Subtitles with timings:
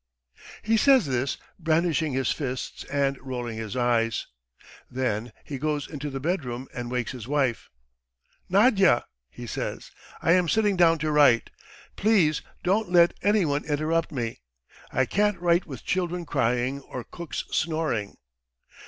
[0.63, 4.25] He says this, brandishing his fists and rolling his eyes....
[4.89, 7.69] Then he goes into the bedroom and wakes his wife.
[8.49, 11.51] "Nadya," he says, "I am sitting down to write....
[11.97, 14.41] Please don't let anyone interrupt me.
[14.91, 18.17] I can't write with children crying or cooks snoring.